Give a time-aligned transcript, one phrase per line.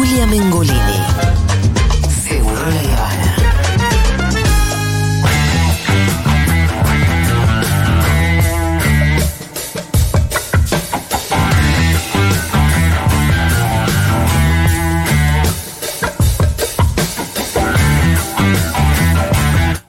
[0.00, 0.78] Julia Mengolini.
[2.26, 3.34] Seguro la Habana.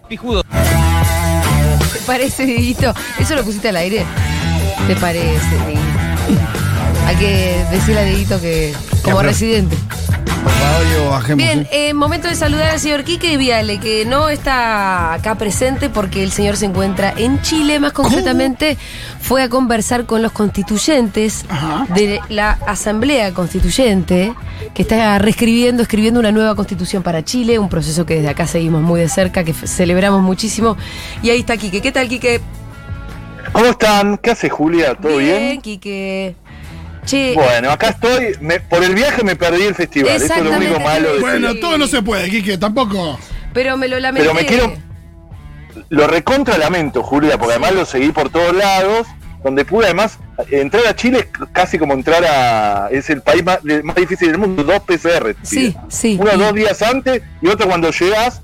[0.10, 0.44] Pijudo.
[0.44, 2.94] ¿Te parece, Dieguito?
[3.18, 4.06] ¿Eso lo pusiste al aire?
[4.88, 6.02] ¿Te parece, Dieguito?
[7.08, 9.78] Hay que decirle a Dieguito que, como residente.
[10.44, 11.44] Por favor, yo bajemos.
[11.46, 11.90] Bien, ¿eh?
[11.90, 16.32] eh, momento de saludar al señor Quique Viale, que no está acá presente porque el
[16.32, 18.78] señor se encuentra en Chile, más concretamente
[19.20, 21.86] fue a conversar con los constituyentes Ajá.
[21.94, 24.34] de la Asamblea Constituyente,
[24.74, 28.82] que está reescribiendo, escribiendo una nueva constitución para Chile, un proceso que desde acá seguimos
[28.82, 30.76] muy de cerca, que celebramos muchísimo.
[31.22, 31.82] Y ahí está Quique.
[31.82, 32.42] ¿Qué tal, Quique?
[33.52, 34.18] ¿Cómo están?
[34.18, 34.96] ¿Qué hace Julia?
[34.96, 35.62] ¿Todo bien?
[35.62, 36.36] Quique.
[37.06, 38.36] Che, Bueno, acá estoy.
[38.42, 40.16] Me- por el viaje me perdí el festival.
[40.16, 41.60] Eso es lo único malo de Bueno, Sí.
[41.60, 43.20] todo no se puede, Quique, tampoco.
[43.54, 44.28] pero me lo lamenté.
[44.28, 44.74] Pero me quiero-
[45.90, 49.08] Lo recontra lamento, Julia, porque además lo seguí por todos lados.
[49.44, 50.20] Donde pude además
[50.52, 52.90] entrar a Chile es casi como entrar a.
[52.92, 55.36] Es el país más, más difícil del mundo, dos PCR.
[55.42, 56.18] Sí, sí.
[56.22, 58.42] Uno dos días antes y otro cuando llegas.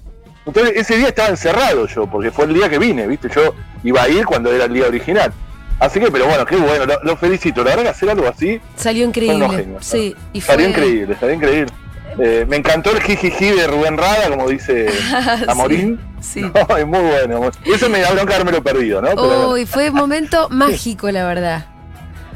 [0.47, 3.29] Entonces ese día estaba encerrado yo, porque fue el día que vine, ¿viste?
[3.33, 5.31] Yo iba a ir cuando era el día original.
[5.79, 7.63] Así que, pero bueno, qué bueno, lo, lo felicito.
[7.63, 9.67] La verdad que hacer algo así Salió increíble.
[9.79, 10.55] Sí, y fue.
[10.55, 11.73] Estaría increíble, estaría increíble.
[12.19, 14.87] Eh, me encantó el jijiji de Rubén Rada, como dice
[15.47, 15.99] Amorín.
[16.19, 16.41] Sí.
[16.69, 17.51] No, es muy bueno.
[17.63, 19.09] Y eso me da bronca haberme perdido, ¿no?
[19.09, 21.65] Pero Uy, fue un momento mágico, la verdad.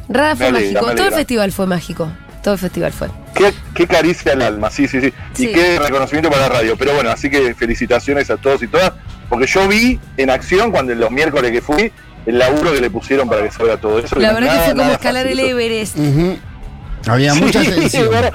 [0.08, 0.95] Rada fue alegra, mágico.
[0.95, 2.12] Todo el festival fue mágico.
[2.44, 3.08] Todo el festival fue.
[3.36, 5.47] qué, qué caricia al alma, sí, sí, sí, Sí.
[5.47, 6.75] Y qué reconocimiento para la radio.
[6.78, 8.94] Pero bueno, así que felicitaciones a todos y todas.
[9.30, 11.92] Porque yo vi en acción cuando los miércoles que fui
[12.26, 14.16] el laburo que le pusieron para que salga todo eso.
[14.20, 15.50] La verdad que nada, fue como escalar el fácil.
[15.52, 15.98] Everest.
[15.98, 16.38] Ujú.
[17.08, 18.08] Había Sí, mucha tensión.
[18.08, 18.30] bueno,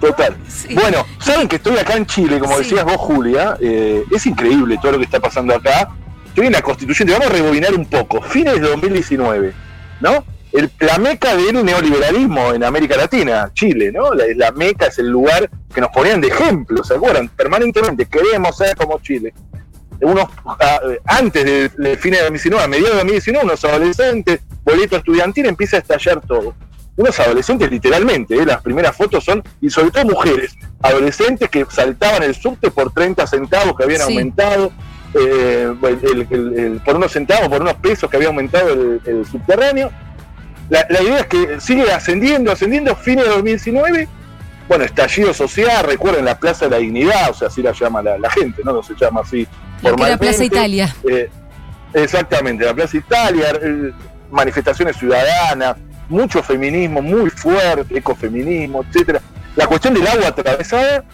[0.00, 0.36] Total.
[0.48, 0.74] Sí.
[0.74, 2.64] Bueno, saben que estoy acá en Chile, como Sí.
[2.64, 3.56] decías vos, Julia.
[3.60, 5.88] eh, es increíble todo lo que está pasando acá.
[6.26, 7.12] Estoy en la constituyente.
[7.12, 8.20] Vamos a rebobinar un poco.
[8.22, 9.52] Fines de 2019,
[10.00, 10.24] ¿no?
[10.52, 14.12] El, la meca del neoliberalismo en América Latina, Chile, ¿no?
[14.14, 17.28] La, la meca es el lugar que nos ponían de ejemplo, ¿se acuerdan?
[17.28, 19.32] Permanentemente queremos ser como Chile.
[20.02, 20.26] Unos,
[21.04, 25.76] antes del de fines de 2019, a mediados de 2019, unos adolescentes, boleto estudiantil, empieza
[25.76, 26.54] a estallar todo
[26.96, 28.44] unos adolescentes literalmente, ¿eh?
[28.44, 33.26] las primeras fotos son, y sobre todo mujeres, adolescentes que saltaban el subte por 30
[33.26, 34.12] centavos que habían Sí.
[34.12, 34.70] aumentado,
[35.14, 39.24] eh, el- el- el- por unos centavos, por unos pesos que había aumentado el, el
[39.24, 39.90] subterráneo.
[40.68, 44.06] La, la idea es que sigue ascendiendo, ascendiendo, fines de 2019,
[44.68, 48.18] bueno, estallido social, recuerden la Plaza de la Dignidad, o sea, así la llama la,
[48.18, 48.72] la gente, ¿no?
[48.74, 49.46] No se llama así
[49.82, 50.44] Lo que era Plaza.
[50.44, 50.94] Italia.
[51.08, 51.28] Eh,
[51.94, 53.92] exactamente, la Plaza Italia, eh,
[54.30, 55.76] manifestaciones ciudadanas,
[56.08, 59.20] mucho feminismo muy fuerte, ecofeminismo, etcétera.
[59.56, 61.04] La cuestión del agua atravesada,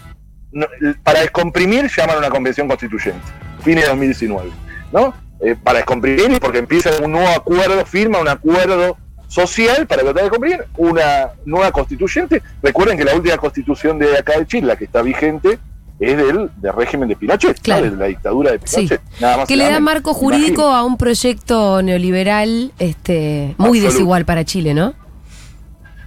[0.52, 0.66] no,
[1.02, 3.22] para descomprimir, llaman a una convención constituyente,
[3.62, 4.50] fines de 2019,
[4.92, 5.14] ¿no?
[5.40, 8.96] Eh, para descomprimir y porque empieza un nuevo acuerdo, firma un acuerdo
[9.28, 12.42] social para tratar de descomprimir una nueva constituyente.
[12.62, 15.58] Recuerden que la última constitución de acá de Chile, la que está vigente,
[15.98, 17.62] es del, del régimen de Pinochet, ¿no?
[17.62, 17.90] Claro.
[17.90, 18.76] de la dictadura de Sí.
[18.76, 19.00] Pinochet.
[19.20, 19.82] Nada más Que le da menos.
[19.82, 24.94] marco jurídico a un proyecto neoliberal este, muy desigual para Chile, ¿no?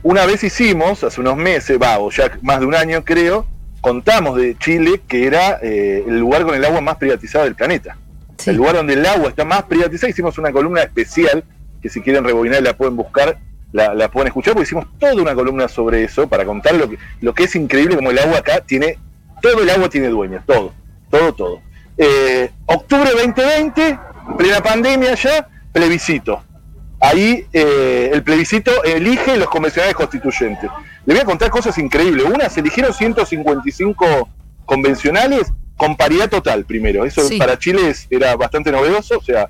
[0.03, 3.45] Una vez hicimos, hace unos meses, va, o ya más de un año creo,
[3.81, 7.97] contamos de Chile que era eh, el lugar con el agua más privatizado del planeta.
[8.38, 8.51] Sí.
[8.51, 10.09] El lugar donde el agua está más privatizada.
[10.09, 11.44] Hicimos una columna especial,
[11.81, 13.38] que si quieren rebobinar la pueden buscar,
[13.73, 16.97] la, la pueden escuchar, porque hicimos toda una columna sobre eso, para contar lo que,
[17.19, 18.97] lo que es increíble, como el agua acá tiene,
[19.41, 20.73] todo el agua tiene dueños, todo,
[21.09, 21.61] todo, todo.
[21.97, 24.00] Eh, octubre 2020,
[24.38, 26.44] plena pandemia ya, plebiscito.
[27.01, 30.69] Ahí eh, el plebiscito elige los convencionales constituyentes.
[31.05, 32.25] Le voy a contar cosas increíbles.
[32.25, 34.29] Una, se eligieron 155
[34.66, 37.05] convencionales con paridad total primero.
[37.05, 37.38] Eso Sí.
[37.38, 39.49] para Chile era bastante novedoso, o sea,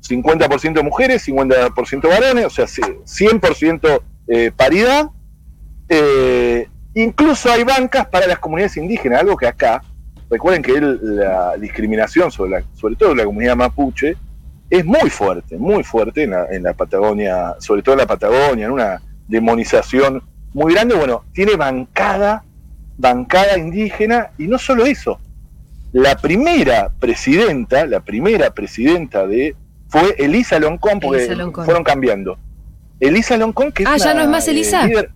[0.00, 5.10] 50% mujeres, 50% varones, o sea, 100% eh, paridad.
[5.88, 9.82] Eh, incluso hay bancas para las comunidades indígenas, algo que acá,
[10.30, 14.16] recuerden que el- la discriminación sobre, la, sobre todo la comunidad mapuche
[14.70, 18.66] es muy fuerte, muy fuerte en la, en la Patagonia, sobre todo en la Patagonia,
[18.66, 20.22] en una demonización
[20.54, 20.94] muy grande.
[20.96, 22.42] Bueno, tiene bancada,
[22.96, 25.20] bancada indígena, y no solo eso,
[25.92, 29.54] la primera presidenta, la primera presidenta de
[29.88, 31.64] fue Elisa Loncón, porque Elisa Loncón.
[31.64, 32.38] fueron cambiando.
[32.98, 34.84] Elisa Loncón, que es Ah, ¿ya una, no es más eh, Elisa?
[34.86, 35.10] líder-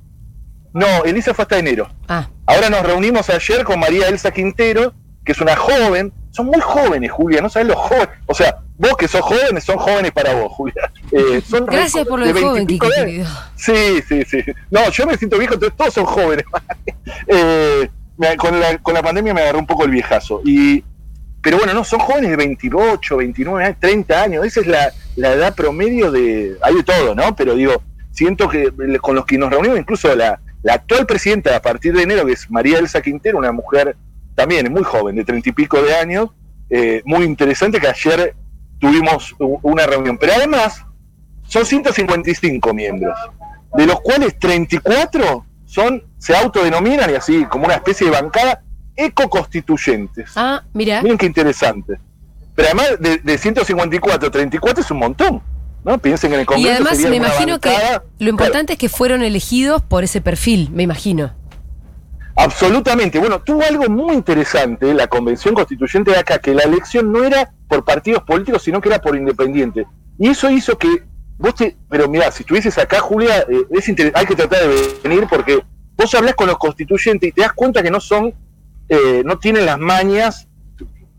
[0.72, 1.88] No, Elisa fue hasta enero.
[2.08, 4.92] Ah, Ahora nos reunimos ayer con María Elsa Quintero,
[5.24, 6.12] que es una joven.
[6.32, 8.08] Son muy jóvenes, Julia, no sabes los jóvenes.
[8.26, 10.90] O sea, vos que sos jóvenes, son jóvenes para vos, Julia.
[11.12, 13.26] Eh, son gracias por lo de de joven, 20 y Kike, pico de- querido.
[13.56, 14.44] Sí, sí, sí.
[14.70, 16.44] No, yo me siento viejo, entonces todos son jóvenes.
[17.26, 17.88] Eh,
[18.36, 20.42] con, la, con la pandemia me agarró un poco el viejazo.
[20.44, 20.84] Y,
[21.42, 24.44] pero bueno, no, son jóvenes de 28, 29, años, 30 años.
[24.46, 26.56] Esa es la, la edad promedio de.
[26.62, 27.34] Hay de todo, ¿no?
[27.34, 27.82] Pero digo,
[28.12, 28.70] siento que
[29.00, 32.32] con los que nos reunimos, incluso la, la actual presidenta a partir de enero, que
[32.32, 33.96] es María Elsa Quintero, una mujer
[34.34, 36.30] también muy joven, de 30 y pico de años,
[36.68, 38.34] eh, muy interesante, que ayer
[38.78, 40.18] tuvimos una reunión.
[40.18, 40.84] Pero además,
[41.46, 43.18] son 155 miembros,
[43.74, 48.62] de los cuales 34 son, se autodenominan y así como una especie de bancada
[48.96, 50.32] ecoconstituyentes.
[50.36, 51.02] Ah, mira.
[51.02, 51.98] Miren qué interesante.
[52.54, 55.42] Pero además de, de 154, 34 es un montón.
[55.84, 55.98] ¿No?
[55.98, 57.70] Piensen en el Y Congreso además sería me imagino que
[58.18, 61.32] lo importante es que fueron elegidos por ese perfil, me imagino.
[62.36, 63.18] Absolutamente.
[63.18, 67.52] Bueno, tuvo algo muy interesante la Convención Constituyente de acá, que la elección no era
[67.68, 69.86] por partidos políticos, sino que era por independientes.
[70.18, 71.04] Y eso hizo que
[71.38, 71.76] vos te...
[71.88, 75.60] Pero mirá, si estuvieses acá, Julia, eh, es inter- hay que tratar de venir porque
[75.96, 78.32] vos hablás con los constituyentes y te das cuenta que no son,
[78.88, 80.46] eh, no tienen las mañas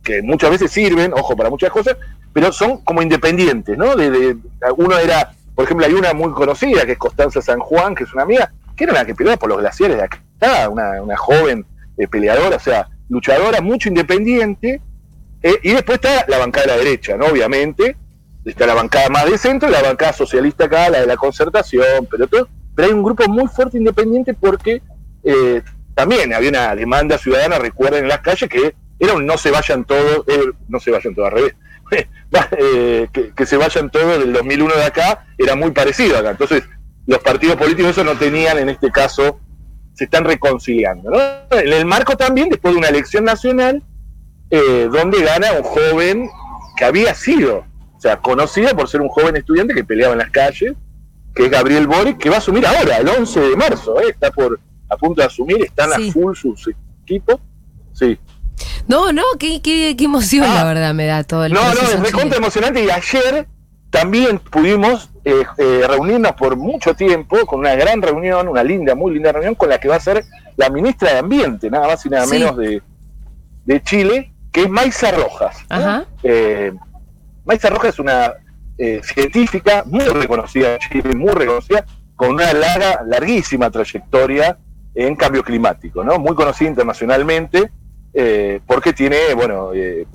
[0.03, 1.97] que muchas veces sirven, ojo, para muchas cosas,
[2.33, 3.95] pero son como independientes, ¿no?
[3.95, 4.37] De,
[4.77, 8.13] uno era, por ejemplo, hay una muy conocida que es Constanza San Juan, que es
[8.13, 11.65] una amiga, que era la que peleaba por los glaciares de acá, una, una joven
[11.97, 14.81] eh, peleadora, o sea, luchadora, mucho independiente,
[15.43, 17.25] eh, y después está la bancada de la derecha, ¿no?
[17.25, 17.97] Obviamente,
[18.45, 22.07] está la bancada más de centro, y la bancada socialista acá, la de la concertación,
[22.09, 24.81] pero todo, pero hay un grupo muy fuerte independiente porque
[25.23, 25.61] eh,
[25.93, 29.83] también había una demanda ciudadana, recuerden en las calles, que era un no se vayan
[29.83, 31.55] todos, eh, no se vayan todos al revés,
[32.57, 36.31] eh, que, que se vayan todos del 2001 de acá, era muy parecido acá.
[36.31, 36.63] Entonces,
[37.05, 39.39] los partidos políticos eso no tenían en este caso,
[39.93, 41.11] se están reconciliando.
[41.11, 41.19] ¿no?
[41.57, 43.83] En el marco también, después de una elección nacional,
[44.49, 46.29] eh, donde gana un joven
[46.77, 47.65] que había sido,
[47.97, 50.73] o sea, conocido por ser un joven estudiante que peleaba en las calles,
[51.35, 54.09] que es Gabriel Boric, que va a asumir ahora, el 11 de marzo, ¿eh?
[54.09, 54.59] está por
[54.89, 56.09] a punto de asumir, están Sí.
[56.09, 56.69] a full sus
[57.03, 57.37] equipos.
[57.93, 58.19] Sí.
[58.91, 60.55] No, no, qué, qué, qué emoción, Ah.
[60.55, 63.47] la verdad, me da todo el No, no, es recontra emocionante y ayer
[63.89, 69.13] también pudimos eh, eh, reunirnos por mucho tiempo con una gran reunión, una linda, muy
[69.13, 70.25] linda reunión con la que va a ser
[70.57, 72.33] la ministra de Ambiente, nada más y nada Sí.
[72.39, 72.81] menos de,
[73.65, 75.57] de Chile, que es Maisa Rojas.
[75.69, 76.05] Ajá.
[76.23, 76.73] Eh,
[77.45, 78.33] Maisa Rojas es una
[78.77, 81.85] eh, científica muy reconocida en Chile, muy reconocida,
[82.15, 84.57] con una larga, larguísima trayectoria
[84.95, 86.17] en cambio climático, ¿no?
[86.19, 87.71] Muy conocida internacionalmente,
[88.13, 90.05] eh, porque tiene, bueno, eh,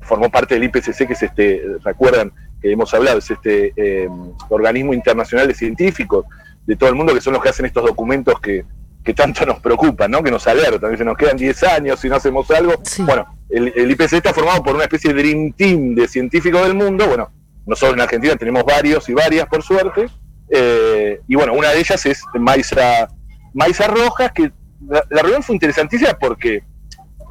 [0.00, 4.08] formó parte del IPCC, que es este, recuerdan que hemos hablado, es este eh,
[4.48, 6.24] organismo internacional de científicos
[6.66, 8.64] de todo el mundo, que son los que hacen estos documentos que,
[9.04, 10.22] que tanto nos preocupan, ¿no?
[10.22, 12.74] Que nos alertan, dicen, nos quedan 10 años si no hacemos algo.
[12.82, 13.02] Sí.
[13.02, 16.74] Bueno, el, el IPCC está formado por una especie de Dream Team de científicos del
[16.74, 17.30] mundo, bueno,
[17.66, 20.06] nosotros en Argentina tenemos varios y varias, por suerte,
[20.50, 23.08] eh, y bueno, una de ellas es Maisa,
[23.52, 24.52] Maisa Rojas, que
[24.88, 26.62] la, la reunión fue interesantísima porque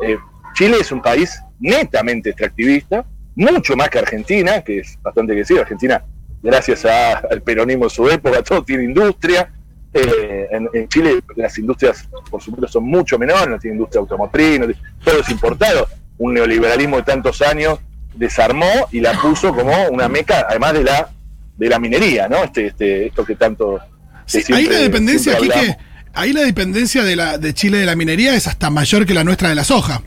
[0.01, 0.17] eh,
[0.53, 3.05] Chile es un país netamente extractivista,
[3.35, 6.03] mucho más que Argentina, que es bastante que sí, Argentina,
[6.41, 9.51] gracias a- al peronismo de su época, todo tiene industria.
[9.93, 14.59] Eh, en, en Chile las industrias, por supuesto, son mucho menores, no tiene industria automotriz,
[14.59, 15.87] no tiene- todo es importado.
[16.17, 17.79] Un neoliberalismo de tantos años
[18.13, 21.09] desarmó y la puso como una meca, además de la
[21.57, 22.43] de la minería, ¿no?
[22.43, 23.79] Este, este, esto que tanto
[24.25, 25.77] Sí, que ahí siempre- la dependencia aquí que.
[26.15, 29.23] Ahí la dependencia de la de Chile de la minería es hasta mayor que la
[29.23, 30.01] nuestra de la soja.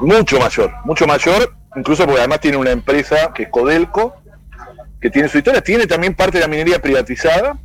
[0.00, 4.14] Mucho mayor, mucho mayor, incluso porque además tiene una empresa que es Codelco,
[5.00, 7.58] que tiene su historia, tiene también parte de la minería privatizada,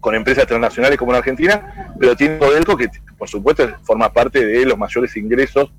[0.00, 2.88] con empresas transnacionales como en Argentina, pero tiene Codelco que,
[3.18, 5.70] por supuesto, forma parte de los mayores ingresos,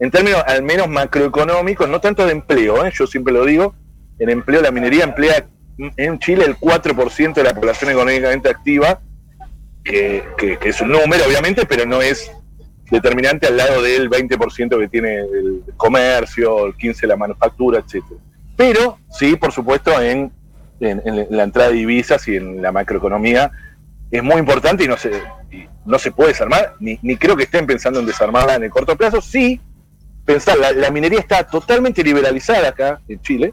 [0.00, 2.92] en términos al menos macroeconómicos, no tanto de empleo, ¿eh?
[2.92, 3.74] yo siempre lo digo,
[4.18, 5.46] en empleo la minería emplea
[5.78, 9.00] en Chile el 4% de la población económicamente activa,
[9.84, 12.30] que, que- que es un número obviamente, pero no es
[12.90, 18.20] determinante al lado del 20% que tiene el comercio, el 15% la manufactura, etcétera.
[18.56, 20.32] Pero sí, por supuesto, en,
[20.80, 23.50] en- en la entrada de divisas y en la macroeconomía
[24.10, 25.10] es muy importante y no se,
[25.50, 28.70] y no se puede desarmar, ni, ni creo que estén pensando en desarmarla en el
[28.70, 29.20] corto plazo.
[29.20, 29.60] Sí,
[30.24, 33.52] pensar, la, la minería está totalmente liberalizada acá en Chile.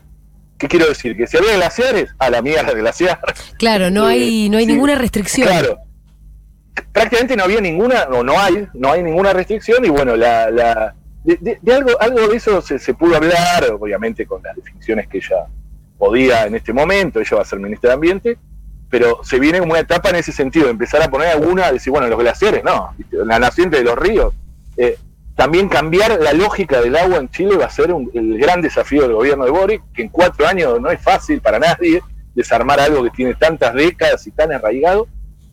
[0.57, 1.17] ¿Qué quiero decir?
[1.17, 3.19] Que si había glaciares, a la mierda de glaciar.
[3.57, 4.71] Claro, no Eh, hay, no hay sí.
[4.73, 5.47] ninguna restricción.
[5.47, 5.79] Claro.
[6.93, 10.95] Prácticamente no había ninguna, o no hay, no hay ninguna restricción y bueno, la, la
[11.23, 15.45] de, de- algo, algo de eso se, pudo hablar, obviamente con las definiciones que ella
[15.97, 18.37] podía en este momento, ella va a ser ministra de Ambiente,
[18.89, 22.07] pero se viene como una etapa en ese sentido, empezar a poner alguna, decir, bueno,
[22.07, 24.33] los glaciares, no, la naciente de los ríos.
[24.77, 24.97] Eh,
[25.35, 29.03] también cambiar la lógica del agua en Chile va a ser un- el gran desafío
[29.03, 32.01] del gobierno de Boric, que en cuatro años no es fácil para nadie
[32.35, 35.07] desarmar algo que tiene tantas décadas y tan arraigado.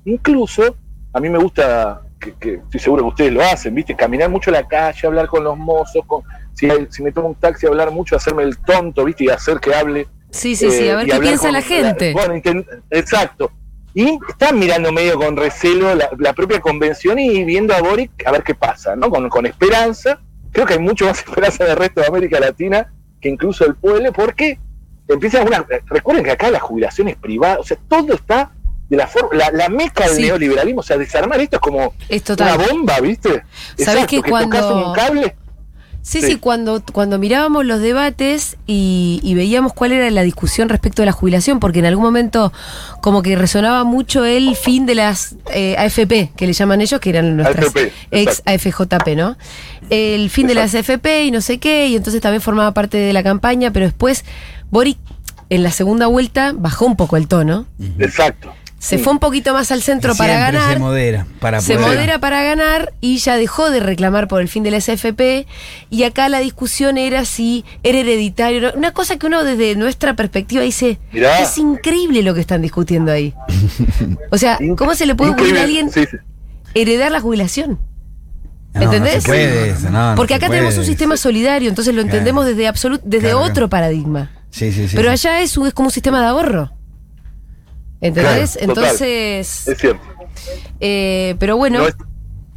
[0.05, 0.77] Incluso,
[1.19, 3.95] a mí me gusta que, que estoy seguro que ustedes lo hacen, ¿viste?
[3.95, 6.23] Caminar mucho a la calle, hablar con los mozos, con,
[6.55, 9.25] si, me tomo un taxi, hablar mucho, hacerme el tonto, ¿viste?
[9.25, 10.07] Y hacer que hable.
[10.31, 12.13] Sí, sí, sí, eh, a ver y qué piensa con la gente.
[12.13, 12.41] bueno,
[12.91, 13.51] exacto.
[13.95, 18.31] Y están mirando medio con recelo la, la propia convención y viendo a Boric a
[18.31, 19.11] ver qué pasa, ¿no?
[19.11, 20.21] Con, con esperanza.
[20.53, 24.13] Creo que hay mucho más esperanza del resto de América Latina que incluso el pueblo,
[24.13, 24.59] porque
[25.09, 25.67] empiezan una.
[25.87, 28.53] Recuerden que acá la jubilación es privada, o sea, todo está
[28.89, 29.31] de la forma.
[29.37, 30.23] La, la meca del Sí.
[30.23, 33.43] neoliberalismo, o sea, desarmar esto es como Es una bomba, ¿viste?
[33.79, 35.37] ¿Sabés que que cuando- un cable.
[36.01, 36.27] Sí, Sí.
[36.29, 41.07] sí, cuando, cuando mirábamos los debates y, y veíamos cuál era la discusión respecto de
[41.07, 42.51] la jubilación, porque en algún momento
[43.03, 47.11] como que resonaba mucho el fin de las eh, AFP, que le llaman ellos, que
[47.11, 48.51] eran nuestras AFP, ex exacto.
[49.05, 49.37] AFJP, ¿no?
[49.91, 53.13] El fin de las AFP y no sé qué, y entonces también formaba parte de
[53.13, 54.25] la campaña, pero después
[54.71, 54.97] Boric
[55.51, 57.67] en la segunda vuelta bajó un poco el tono,
[57.99, 58.55] Exacto.
[58.79, 59.03] Se Sí.
[59.03, 60.75] fue un poquito más al centro para ganar.
[60.75, 64.49] se modera para Se poder- modera para ganar y ya dejó de reclamar por el
[64.49, 65.47] fin de la SFP.
[65.91, 68.73] Y acá la discusión era si era hereditario.
[68.77, 71.41] Una cosa que uno desde nuestra perspectiva dice: Mirá.
[71.41, 73.35] es increíble lo que están discutiendo ahí.
[74.31, 76.17] O sea, ¿cómo se le puede ocurrir a alguien Sí, sí.
[76.75, 77.81] heredar la jubilación?
[78.75, 79.15] No, ¿Entendés?
[79.17, 80.61] No se puede eso, no, no Porque se acá puede.
[80.61, 82.17] tenemos un sistema solidario, entonces lo Claro.
[82.19, 83.41] entendemos desde absolut desde Claro.
[83.41, 84.31] otro paradigma.
[84.51, 84.95] Sí, sí, sí.
[84.95, 86.71] Pero allá es, un- es como un sistema de ahorro.
[88.01, 88.53] ¿Entendés?
[88.53, 88.85] Claro, total.
[88.85, 89.69] Entonces.
[89.69, 90.03] Es cierto.
[90.81, 91.79] eh, pero bueno.
[91.81, 91.97] No es-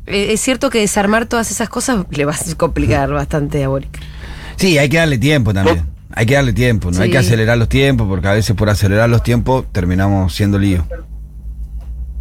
[0.07, 3.99] Eh, Es cierto que desarmar todas esas cosas le va a complicar bastante a Boric.
[4.57, 5.85] Sí, hay que darle tiempo también.
[6.13, 9.09] Hay que darle tiempo, no hay que acelerar los tiempos, porque a veces por acelerar
[9.09, 10.85] los tiempos terminamos siendo lío.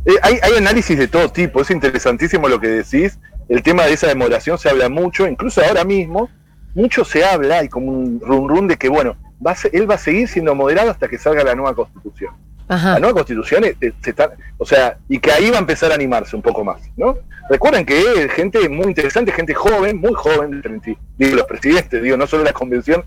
[0.05, 3.19] Eh, hay, hay análisis de todo tipo, es interesantísimo lo que decís.
[3.49, 6.29] El tema de esa demoración se habla mucho, incluso ahora mismo,
[6.75, 9.91] mucho se habla, hay como un run run de que, bueno, va a ser- él
[9.91, 12.35] va a seguir siendo moderado hasta que salga la nueva constitución.
[12.71, 12.95] Ajá.
[12.95, 15.97] La nueva constitución, eh, se está- o sea, y que ahí va a empezar a
[15.97, 17.17] animarse un poco más, ¿no?
[17.51, 22.01] Recuerden que eh, gente muy interesante, gente joven, muy joven, de 30 digo, los presidentes,
[22.01, 23.05] digo, no solo la convención,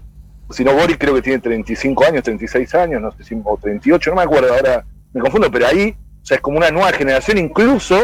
[0.49, 4.17] sino Boris creo que tiene 35 años, 36 años, no sé si, o 38, no
[4.17, 7.95] me acuerdo, ahora me confundo, pero ahí, o sea, es como una nueva generación, incluso,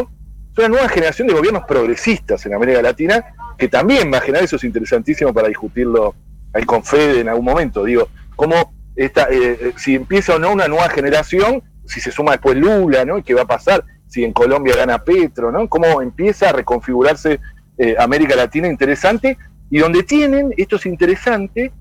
[0.52, 3.22] es una nueva generación de gobiernos progresistas en América Latina,
[3.58, 6.14] que también va a generar, eso es interesantísimo para discutirlo
[6.54, 8.72] ahí con Fede en algún momento, digo, cómo
[9.04, 13.04] esta, eh, eh, si empieza o no una nueva generación, si se suma después Lula,
[13.06, 13.16] ¿no?
[13.18, 13.82] ¿Y ¿Qué va a pasar?
[14.06, 15.68] Si en Colombia gana Petro, ¿no?
[15.68, 17.40] ¿Cómo empieza a reconfigurarse
[17.78, 19.38] eh, América Latina interesante?
[19.70, 21.72] Y donde tienen, esto es interesante,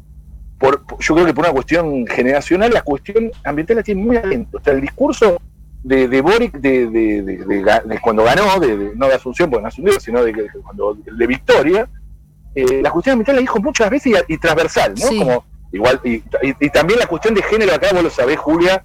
[0.58, 4.60] por, yo creo que por una cuestión generacional, la cuestión ambiental la tiene muy adentro.
[4.60, 5.42] O sea, el discurso
[5.84, 8.44] de, de Boric de, de- cuando ganó,
[8.96, 11.90] no de Asunción, porque no asumió, sino de, que- cuando, de Victoria,
[12.56, 15.08] eh, la cuestión ambiental la dijo muchas veces y, y transversal, ¿no?
[15.08, 15.20] Sí.
[15.20, 16.24] Como igual, y,
[16.60, 18.84] y- también la cuestión de género acá, vos lo sabés, Julia,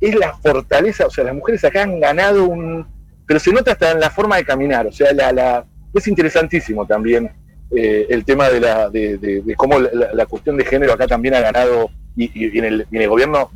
[0.00, 2.86] es la fortaleza, o sea, las mujeres acá han ganado un...
[3.26, 5.64] Pero se nota hasta en la forma de caminar, o sea, la, la,
[5.94, 7.30] es interesantísimo también
[7.74, 11.34] eh, el tema de, la, de, de- de cómo la, cuestión de género acá también
[11.34, 13.50] ha ganado, y, y en, el, en el gobierno,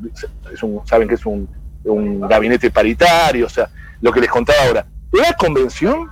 [0.52, 1.48] es un, saben que es un,
[1.84, 3.68] un gabinete paritario, o sea,
[4.00, 4.86] lo que les contaba ahora.
[5.12, 6.08] La convención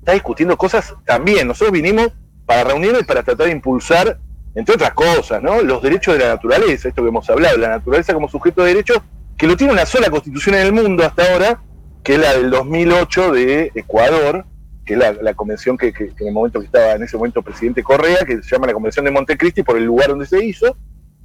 [0.00, 2.08] está discutiendo cosas también, nosotros vinimos
[2.44, 4.18] para reunirnos y para tratar de impulsar,
[4.54, 5.62] entre otras cosas, ¿no?
[5.62, 8.98] los derechos de la naturaleza, esto que hemos hablado, la naturaleza como sujeto de derechos,
[9.36, 11.62] que lo tiene una sola constitución en el mundo hasta ahora,
[12.04, 14.44] que es la del 2008 de Ecuador,
[14.84, 18.24] que es la, convención que en el momento que estaba en ese momento presidente Correa,
[18.26, 20.76] que se llama la Convención de Montecristi por el lugar donde se hizo,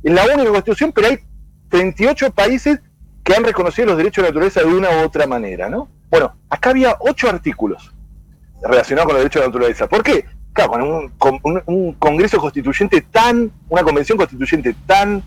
[0.03, 1.19] es la única constitución, pero hay
[1.69, 2.79] 38 países
[3.23, 5.89] que han reconocido los derechos de la naturaleza de una u otra manera, ¿no?
[6.09, 7.93] Bueno, acá había ocho artículos
[8.61, 9.89] relacionados con los derechos de la naturaleza.
[9.89, 10.25] ¿Por qué?
[10.65, 15.23] Claro, con un, con un- un congreso constituyente tan, una convención constituyente tan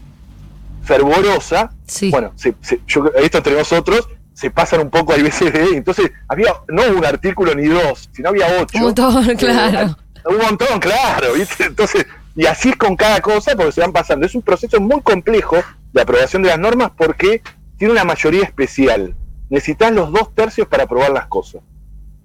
[0.82, 2.10] fervorosa, Sí.
[2.10, 6.10] bueno, se- se- yo- esto entre nosotros se pasan un poco a veces de, entonces
[6.28, 8.78] había no un artículo ni dos, sino había ocho.
[8.78, 9.96] Un montón, claro.
[10.28, 11.64] Un montón, claro, ¿viste?
[11.64, 12.06] Entonces,
[12.37, 14.26] y así es con cada cosa porque se van pasando.
[14.26, 15.56] Es un proceso muy complejo
[15.92, 17.42] de aprobación de las normas porque
[17.78, 19.14] tiene una mayoría especial.
[19.49, 21.62] Necesitas los dos tercios para aprobar las cosas.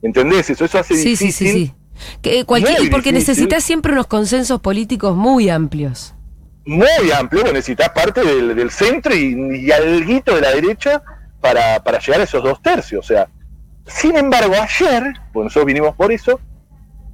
[0.01, 0.50] ¿Entendés?
[0.50, 1.31] Eso, eso hace sí, difícil.
[1.47, 1.74] sí, sí.
[2.21, 6.13] Que, eh, cualquier- y porque necesitas siempre unos consensos políticos muy amplios.
[6.65, 11.01] muy amplio, bueno, necesitas parte del, del centro y, y alguito de la derecha
[11.39, 13.05] para, para llegar a esos dos tercios.
[13.05, 13.27] O sea,
[13.85, 16.39] sin embargo, ayer, pues nosotros vinimos por eso,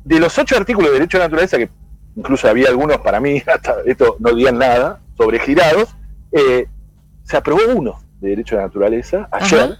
[0.05, 1.69] de los ocho artículos de derecho de la naturaleza, que
[2.15, 5.89] incluso había algunos para mí, hasta esto no digan nada, sobregirados,
[6.31, 6.67] eh,
[7.23, 9.59] se aprobó uno de derecho de la naturaleza ayer.
[9.59, 9.79] Ajá.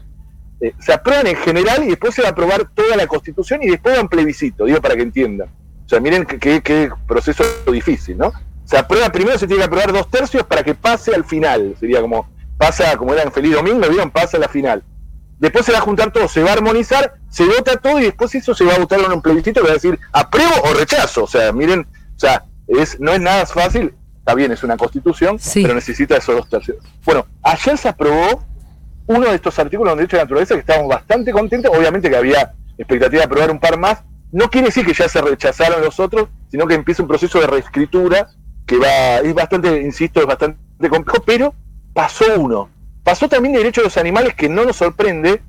[0.61, 3.69] Eh, se aprueban en general y después se va a aprobar toda la constitución y
[3.69, 5.49] después va en plebiscito, digo para que entiendan.
[5.85, 8.31] O sea, miren qué, proceso difícil, ¿no?
[8.63, 11.75] Se aprueba primero, se tiene que aprobar dos tercios para que pase al final.
[11.79, 14.11] Sería como, pasa, como era en Feliz Domingo, ¿vieron?
[14.11, 14.83] Pasa a la final.
[15.39, 18.33] después se va a juntar todo, se va a armonizar, se vota todo y después
[18.35, 21.23] eso se va a votar en un plebiscito que va a decir apruebo o rechazo.
[21.23, 25.39] O sea, miren, o sea, es, no es nada fácil, está bien, es una constitución,
[25.39, 25.63] Sí.
[25.63, 26.77] pero necesita esos dos tercios.
[27.03, 28.45] Bueno, ayer se aprobó
[29.11, 32.53] uno de estos artículos de derecho de naturaleza que estábamos bastante contentos, obviamente que había
[32.77, 36.29] expectativa de aprobar un par más, no quiere decir que ya se rechazaron los otros,
[36.49, 38.29] sino que empieza un proceso de reescritura
[38.65, 41.53] que va, es bastante, insisto, es bastante complejo, pero
[41.93, 42.69] pasó uno.
[43.03, 45.41] Pasó también el derecho de los animales que no nos sorprende,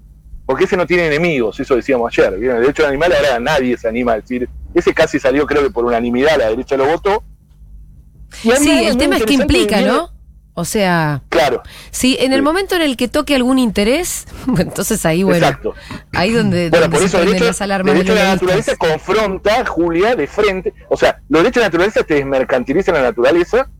[0.46, 2.38] porque ese no tiene enemigos, eso decíamos ayer.
[2.38, 2.56] ¿vieron?
[2.56, 5.70] El derecho de animales ahora nadie se anima a decir, ese casi salió creo que
[5.70, 7.22] por unanimidad, la derecha lo votó.
[8.42, 10.10] Y Sí, el tema es que implica, ¿no?
[10.54, 12.42] O sea, Claro, si en el Sí.
[12.42, 14.26] momento en el que toque algún interés,
[14.58, 15.74] entonces ahí, bueno, exacto.
[16.12, 19.64] ahí donde, Bueno, donde por se eso las alarmas derecho de de la naturaleza confronta,
[19.64, 20.74] Julia, de frente.
[20.90, 23.70] O sea, los derechos de la naturaleza te desmercantilizan la naturaleza,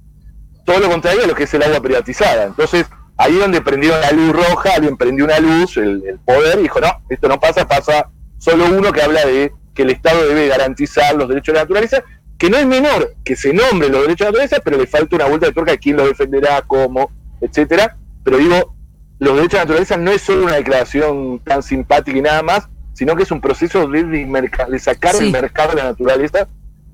[0.65, 2.45] todo lo contrario a lo que es el agua privatizada.
[2.45, 2.87] Entonces,
[3.19, 6.81] ahí donde prendieron la luz roja, alguien prendió una luz, el, el poder, y dijo,
[6.81, 11.15] no, esto no pasa, pasa solo uno que habla de que el Estado debe garantizar
[11.17, 12.03] los derechos de la naturaleza,
[12.43, 15.15] que no es menor que se nombre los derechos de la naturaleza, pero le falta
[15.15, 17.09] una vuelta de tuerca de quién lo defenderá, cómo,
[17.41, 17.97] etcétera.
[18.25, 18.75] Pero digo,
[19.21, 23.15] los derechos de naturaleza no es solo una declaración tan simpática y nada más, sino
[23.15, 25.27] que es un proceso de, sacar Sí.
[25.27, 26.49] el mercado de la naturaleza,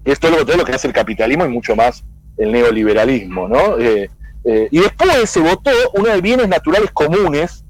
[0.05, 2.05] que es todo lo de lo que hace el capitalismo y mucho más
[2.37, 3.78] el neoliberalismo, ¿no?
[3.78, 4.11] Eh,
[4.45, 7.64] eh, y después se votó uno de bienes naturales comunes,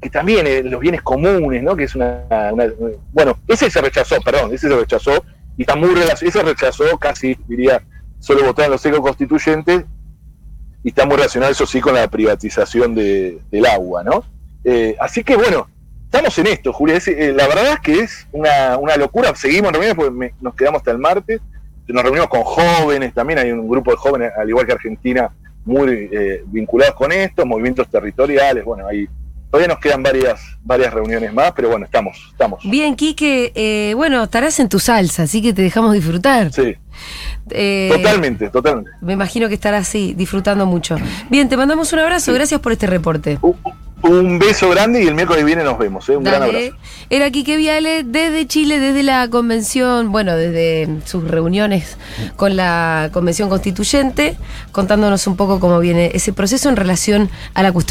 [0.00, 1.74] que también eh, los bienes comunes, ¿no?
[1.74, 2.66] Que es una, una-
[3.12, 5.24] Bueno, ese se rechazó, perdón, ese se rechazó,
[5.56, 7.82] y está muy relacionado, ese rechazó casi, diría,
[8.18, 9.84] solo votaron los ecoconstituyentes,
[10.84, 14.24] y está muy relacionado eso sí con la privatización de- del agua, ¿no?
[14.64, 15.68] Eh, así que bueno,
[16.04, 16.96] estamos en esto, Julia.
[16.96, 19.34] Es, eh, la verdad es que es una, una locura.
[19.34, 21.40] Seguimos en porque nos quedamos hasta el martes.
[21.88, 25.30] Nos reunimos con jóvenes, también hay un grupo de jóvenes, al igual que Argentina,
[25.64, 28.64] muy eh, vinculados con esto, movimientos territoriales.
[28.64, 29.08] Bueno, ahí
[29.52, 32.60] todavía nos quedan varias, varias reuniones más, pero bueno, estamos, estamos.
[32.64, 36.50] Bien, Quique, eh, bueno, estarás en tu salsa, así que te dejamos disfrutar.
[36.52, 36.74] Sí,
[37.50, 38.90] Eh, totalmente, totalmente.
[39.02, 40.96] Me imagino que estarás así, disfrutando mucho.
[41.28, 43.38] Bien, te mandamos un abrazo, gracias por este reporte.
[43.42, 43.56] Un,
[44.04, 46.08] un beso grande y el miércoles viene nos vemos.
[46.08, 46.16] ¿eh?
[46.16, 46.66] Un gran Dale.
[46.68, 46.82] abrazo.
[47.10, 51.98] Era Quique Viale desde Chile, desde la convención, bueno, desde sus reuniones
[52.36, 54.36] con la convención constituyente,
[54.72, 57.82] contándonos un poco cómo viene ese proceso en relación a la cuestión